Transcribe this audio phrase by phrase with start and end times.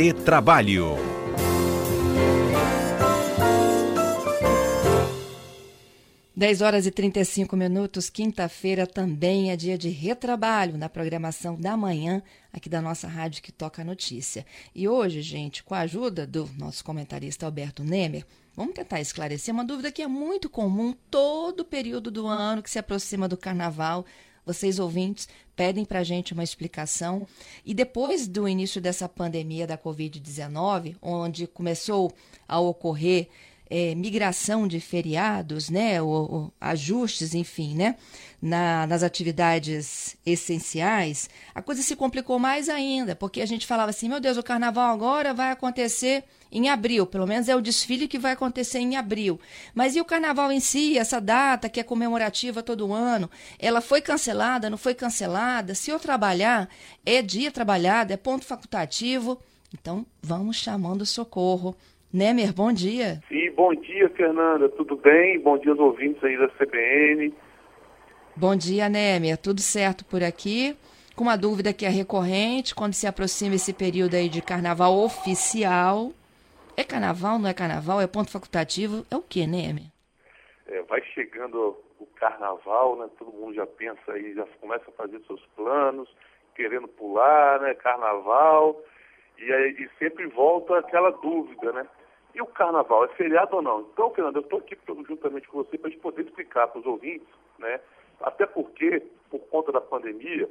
[0.00, 0.94] Retrabalho.
[6.36, 12.22] Dez horas e 35 minutos, quinta-feira também é dia de retrabalho na programação da manhã
[12.52, 14.46] aqui da nossa rádio que toca a notícia.
[14.72, 18.24] E hoje, gente, com a ajuda do nosso comentarista Alberto Nemer,
[18.54, 22.78] vamos tentar esclarecer uma dúvida que é muito comum todo período do ano que se
[22.78, 24.06] aproxima do carnaval.
[24.48, 27.28] Vocês ouvintes pedem para a gente uma explicação.
[27.66, 32.10] E depois do início dessa pandemia da Covid-19, onde começou
[32.48, 33.28] a ocorrer
[33.70, 37.96] é, migração de feriados, né, ou, ajustes, enfim, né,
[38.40, 44.08] na, nas atividades essenciais, a coisa se complicou mais ainda, porque a gente falava assim,
[44.08, 48.18] meu Deus, o carnaval agora vai acontecer em abril, pelo menos é o desfile que
[48.18, 49.38] vai acontecer em abril.
[49.74, 54.00] Mas e o carnaval em si, essa data que é comemorativa todo ano, ela foi
[54.00, 55.74] cancelada, não foi cancelada?
[55.74, 56.68] Se eu trabalhar,
[57.04, 59.38] é dia trabalhado, é ponto facultativo.
[59.74, 61.76] Então, vamos chamando socorro.
[62.12, 63.20] Nemer, bom dia.
[63.28, 64.66] Sim, bom dia, Fernanda.
[64.70, 65.38] Tudo bem?
[65.40, 67.34] Bom dia aos ouvintes aí da CBN.
[68.34, 69.36] Bom dia, Nemer.
[69.36, 70.74] Tudo certo por aqui?
[71.14, 76.12] Com uma dúvida que é recorrente, quando se aproxima esse período aí de carnaval oficial.
[76.74, 78.00] É carnaval, não é carnaval?
[78.00, 79.04] É ponto facultativo?
[79.10, 79.84] É o que, Nemer?
[80.66, 83.08] É, vai chegando o carnaval, né?
[83.18, 86.08] Todo mundo já pensa aí, já começa a fazer seus planos,
[86.54, 87.74] querendo pular, né?
[87.74, 88.80] Carnaval.
[89.36, 91.86] E aí e sempre volta aquela dúvida, né?
[92.34, 93.80] E o carnaval é feriado ou não?
[93.80, 94.76] Então, Fernando, eu estou aqui
[95.06, 97.80] juntamente com você para a gente poder explicar para os ouvintes, né?
[98.20, 100.48] Até porque, por conta da pandemia,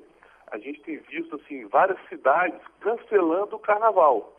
[0.47, 4.33] a gente tem visto assim várias cidades cancelando o carnaval.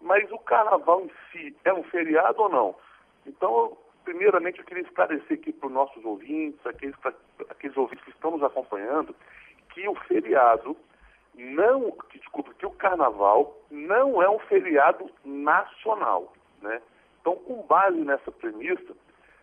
[0.00, 2.74] Mas o carnaval em si é um feriado ou não?
[3.26, 6.96] Então, primeiramente, eu queria esclarecer aqui para os nossos ouvintes, aqueles,
[7.50, 9.14] aqueles ouvintes que estão nos acompanhando,
[9.70, 10.76] que o feriado
[11.34, 16.80] não, desculpa, que o carnaval não é um feriado nacional, né?
[17.20, 18.94] Então, com base nessa premissa,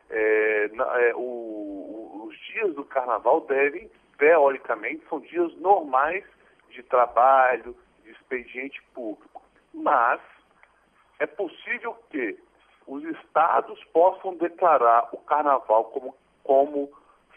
[0.09, 6.23] é, é, o, os dias do carnaval devem, teoricamente, são dias normais
[6.69, 9.41] de trabalho, de expediente público.
[9.73, 10.21] Mas
[11.19, 12.37] é possível que
[12.87, 16.91] os estados possam declarar o carnaval como, como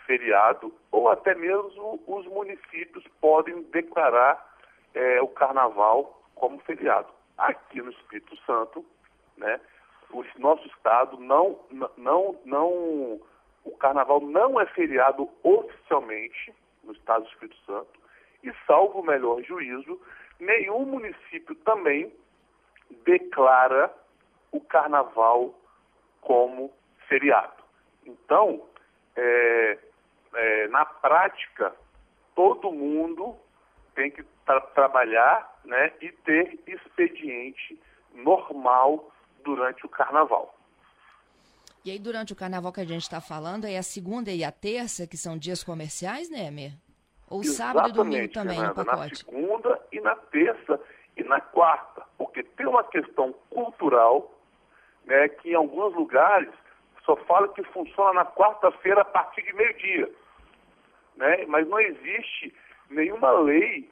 [0.06, 4.56] feriado, ou até mesmo os municípios podem declarar
[4.94, 7.08] é, o carnaval como feriado.
[7.36, 8.84] Aqui no Espírito Santo,
[9.38, 9.60] né,
[10.10, 11.58] o nosso estado não,
[11.96, 12.68] não, não,
[13.64, 18.00] o carnaval não é feriado oficialmente no estado do Espírito Santo
[18.42, 20.00] e, salvo o melhor juízo,
[20.38, 22.12] nenhum município também
[23.04, 23.92] declara
[24.50, 25.54] o carnaval
[26.20, 26.72] como
[27.08, 27.62] feriado.
[28.06, 28.62] Então,
[29.16, 29.78] é,
[30.34, 31.74] é, na prática,
[32.34, 33.36] todo mundo
[33.94, 37.78] tem que tra trabalhar né, e ter expediente
[38.14, 39.10] normal
[39.44, 40.54] durante o carnaval.
[41.84, 44.52] E aí, durante o carnaval que a gente está falando, é a segunda e a
[44.52, 46.72] terça, que são dias comerciais, né, Emer?
[47.30, 49.24] Ou Exatamente, sábado e domingo também Fernanda, no pacote?
[49.24, 50.80] Na segunda e na terça
[51.16, 52.02] e na quarta.
[52.16, 54.32] Porque tem uma questão cultural
[55.04, 56.50] né, que em alguns lugares
[57.04, 60.10] só fala que funciona na quarta-feira a partir de meio-dia.
[61.16, 61.46] Né?
[61.46, 62.54] Mas não existe
[62.90, 63.90] nenhuma lei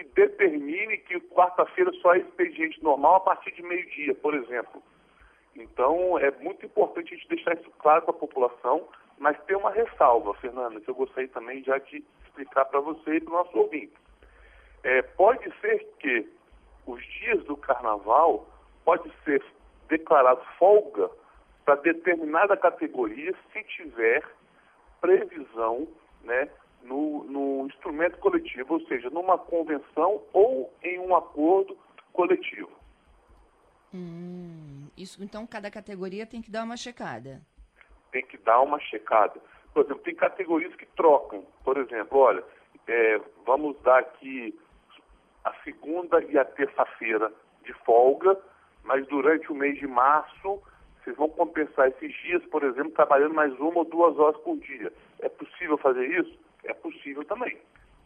[0.00, 4.82] que determine que quarta-feira só é expediente normal a partir de meio-dia, por exemplo.
[5.54, 9.70] Então, é muito importante a gente deixar isso claro para a população, mas tem uma
[9.70, 13.58] ressalva, Fernanda, que eu gostaria também já de explicar para você e para o nosso
[13.58, 13.92] ouvinte.
[14.82, 16.26] É, pode ser que
[16.86, 18.48] os dias do carnaval
[18.84, 19.44] pode ser
[19.88, 21.10] declarado folga
[21.64, 24.24] para determinada categoria se tiver
[25.00, 25.86] previsão
[26.24, 26.48] né,
[26.82, 31.76] no, no instrumento coletivo, ou seja, numa convenção ou em um acordo
[32.12, 32.70] coletivo.
[33.94, 37.40] Hum, isso, então, cada categoria tem que dar uma checada.
[38.12, 39.40] Tem que dar uma checada.
[39.72, 41.44] Por exemplo, tem categorias que trocam.
[41.64, 42.44] Por exemplo, olha,
[42.86, 44.58] é, vamos dar aqui
[45.44, 47.32] a segunda e a terça-feira
[47.64, 48.38] de folga,
[48.82, 50.62] mas durante o mês de março
[51.02, 54.92] vocês vão compensar esses dias, por exemplo, trabalhando mais uma ou duas horas por dia.
[55.20, 56.38] É possível fazer isso?
[56.90, 57.56] Possível também.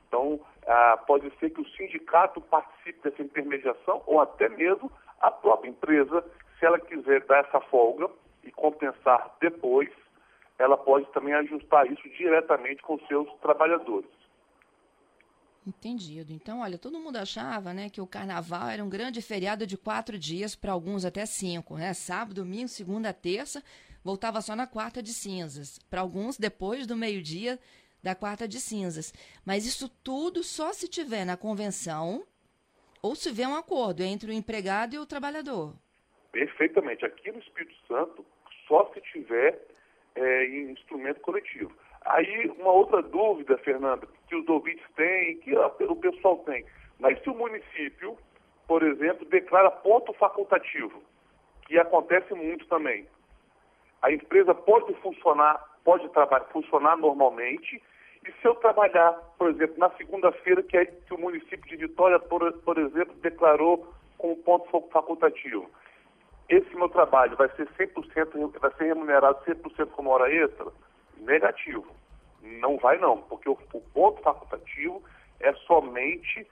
[0.09, 4.91] Então, ah, pode ser que o sindicato participe dessa intermediação ou até mesmo
[5.21, 6.25] a própria empresa,
[6.59, 8.09] se ela quiser dar essa folga
[8.45, 9.89] e compensar depois,
[10.59, 14.11] ela pode também ajustar isso diretamente com seus trabalhadores.
[15.67, 16.31] Entendido.
[16.31, 20.19] Então, olha, todo mundo achava né, que o carnaval era um grande feriado de quatro
[20.19, 21.95] dias, para alguns até cinco, né?
[21.95, 23.65] Sábado, domingo, segunda, terça,
[24.05, 25.79] voltava só na quarta de cinzas.
[25.89, 27.59] Para alguns, depois do meio-dia
[28.05, 29.15] da quarta de cinzas.
[29.47, 32.23] Mas isso tudo só se tiver na convenção
[33.03, 35.75] ou se vê um acordo entre o empregado e o trabalhador.
[36.31, 37.05] Perfeitamente.
[37.05, 38.25] Aqui no Espírito Santo,
[38.69, 39.59] só se tiver
[40.15, 41.73] é, em instrumento coletivo.
[42.05, 46.67] Aí, uma outra dúvida, Fernanda, que os ouvintes têm, que o pessoal tem.
[46.99, 48.19] Mas se o município,
[48.67, 51.03] por exemplo, declara ponto facultativo,
[51.67, 53.07] que acontece muito também,
[54.03, 57.83] a empresa pode funcionar, pode trabalhar, funcionar normalmente,
[58.27, 62.19] e se eu trabalhar, por exemplo, na segunda-feira, que, é, que o município de Vitória,
[62.19, 65.69] por, por exemplo, declarou como ponto facultativo,
[66.49, 70.67] esse meu trabalho vai ser 100%, vai ser remunerado 100% como hora extra?
[71.19, 71.87] Negativo.
[72.43, 75.03] Não vai não, porque o, o ponto facultativo
[75.41, 76.47] é somente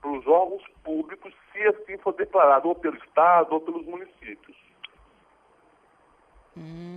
[0.00, 4.56] para os órgãos públicos, se assim for declarado, ou pelo Estado ou pelos municípios.
[6.56, 6.87] Hum,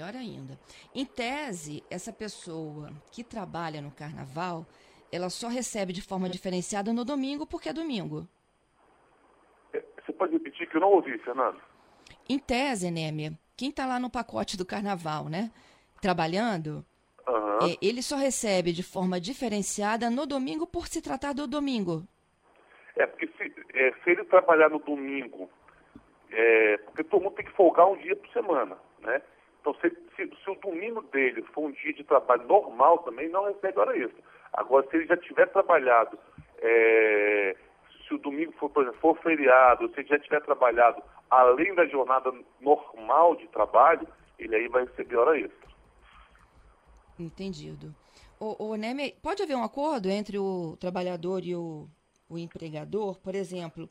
[0.00, 0.58] melhor ainda.
[0.94, 4.66] Em tese, essa pessoa que trabalha no carnaval,
[5.12, 8.26] ela só recebe de forma diferenciada no domingo porque é domingo.
[9.72, 11.60] Você pode repetir que eu não ouvi, Fernando?
[12.28, 15.50] Em tese, Némia, quem está lá no pacote do carnaval, né?
[16.00, 16.84] Trabalhando,
[17.28, 17.68] uhum.
[17.68, 22.02] é, ele só recebe de forma diferenciada no domingo por se tratar do domingo.
[22.96, 25.50] É, porque se, é, se ele trabalhar no domingo,
[26.30, 29.20] é, porque todo mundo tem que folgar um dia por semana, né?
[29.60, 33.44] Então, se, se, se, o domingo dele for um dia de trabalho normal também, não
[33.44, 34.22] recebe hora extra.
[34.54, 36.18] Agora, se ele já tiver trabalhado,
[36.58, 37.56] é,
[38.06, 41.86] se o domingo for, por exemplo, for feriado, se ele já tiver trabalhado além da
[41.86, 44.08] jornada normal de trabalho,
[44.38, 45.70] ele aí vai receber hora extra.
[47.18, 47.94] Entendido.
[48.38, 51.86] O, o Neme, pode haver um acordo entre o trabalhador e o,
[52.28, 53.20] o empregador?
[53.20, 53.88] Por exemplo,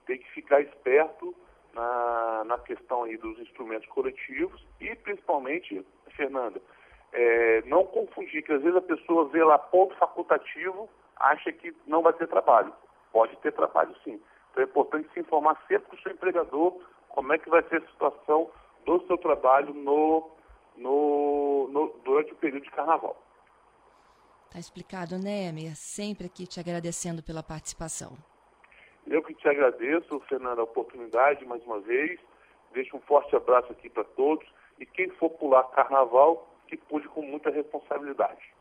[0.06, 1.34] Tem que ficar esperto
[1.74, 5.84] na, na questão aí dos instrumentos coletivos e, principalmente,
[6.16, 6.60] Fernanda,
[7.12, 12.02] é, não confundir, que às vezes a pessoa vê lá ponto facultativo, acha que não
[12.02, 12.72] vai ter trabalho.
[13.12, 14.20] Pode ter trabalho sim.
[14.50, 17.82] Então é importante se informar sempre com o seu empregador como é que vai ser
[17.82, 18.50] a situação
[18.84, 20.30] do seu trabalho no,
[20.76, 23.22] no, no durante o período de carnaval.
[24.50, 25.74] Tá explicado, né, Emer?
[25.76, 28.16] Sempre aqui te agradecendo pela participação.
[29.06, 32.20] Eu que te agradeço, Fernanda, a oportunidade mais uma vez.
[32.72, 34.46] Deixo um forte abraço aqui para todos.
[34.78, 38.52] E quem for pular carnaval, que pude com muita responsabilidade.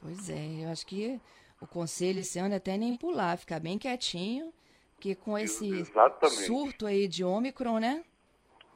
[0.00, 1.20] Pois é, eu acho que
[1.60, 4.52] o conselho esse ano é até nem pular, ficar bem quietinho,
[4.94, 6.46] porque com esse exatamente.
[6.46, 8.04] surto aí de Ômicron, né?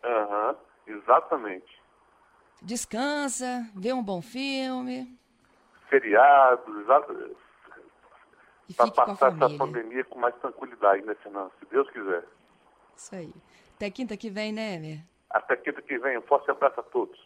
[0.02, 1.80] Aham, uhum, exatamente.
[2.62, 5.18] Descansa, vê um bom filme.
[5.88, 7.49] Feriado, exatamente.
[8.76, 11.50] Para passar essa pandemia com mais tranquilidade, né, Fernando?
[11.58, 12.24] Se Deus quiser.
[12.96, 13.34] Isso aí.
[13.76, 15.00] Até quinta que vem, né, Emer?
[15.30, 16.18] Até quinta que vem.
[16.18, 17.20] Um forte abraço a todos.